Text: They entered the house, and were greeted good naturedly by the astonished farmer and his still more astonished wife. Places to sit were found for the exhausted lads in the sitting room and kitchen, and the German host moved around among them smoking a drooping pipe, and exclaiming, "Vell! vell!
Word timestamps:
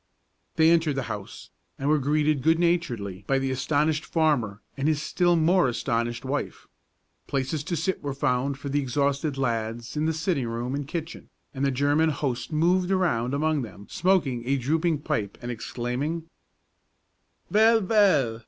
They 0.55 0.71
entered 0.71 0.95
the 0.95 1.03
house, 1.13 1.51
and 1.77 1.87
were 1.87 1.99
greeted 1.99 2.41
good 2.41 2.57
naturedly 2.57 3.23
by 3.27 3.37
the 3.37 3.51
astonished 3.51 4.03
farmer 4.03 4.59
and 4.75 4.87
his 4.87 4.99
still 4.99 5.35
more 5.35 5.67
astonished 5.67 6.25
wife. 6.25 6.65
Places 7.27 7.63
to 7.65 7.75
sit 7.75 8.01
were 8.01 8.15
found 8.15 8.57
for 8.57 8.67
the 8.69 8.79
exhausted 8.79 9.37
lads 9.37 9.95
in 9.95 10.07
the 10.07 10.13
sitting 10.13 10.47
room 10.47 10.73
and 10.73 10.87
kitchen, 10.87 11.29
and 11.53 11.63
the 11.63 11.69
German 11.69 12.09
host 12.09 12.51
moved 12.51 12.89
around 12.89 13.35
among 13.35 13.61
them 13.61 13.85
smoking 13.91 14.41
a 14.47 14.57
drooping 14.57 15.01
pipe, 15.01 15.37
and 15.39 15.51
exclaiming, 15.51 16.27
"Vell! 17.51 17.79
vell! 17.81 18.39